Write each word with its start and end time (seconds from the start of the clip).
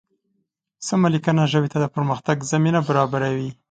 سمه 0.87 1.07
لیکنه 1.13 1.43
ژبې 1.51 1.69
ته 1.73 1.77
د 1.81 1.85
پرمختګ 1.95 2.37
زمینه 2.51 2.79
برابروي. 2.87 3.49